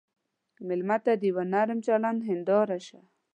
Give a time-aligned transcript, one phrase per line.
[0.67, 2.99] مېلمه ته د یوه نرم چلند هنداره شه.